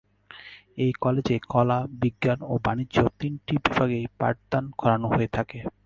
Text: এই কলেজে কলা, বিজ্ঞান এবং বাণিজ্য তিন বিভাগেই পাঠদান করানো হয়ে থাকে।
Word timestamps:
এই 0.77 0.91
কলেজে 1.03 1.35
কলা, 1.49 1.79
বিজ্ঞান 2.01 2.39
এবং 2.45 2.57
বাণিজ্য 2.65 2.95
তিন 3.19 3.33
বিভাগেই 3.47 4.05
পাঠদান 4.19 4.63
করানো 4.79 5.07
হয়ে 5.13 5.29
থাকে। 5.33 5.59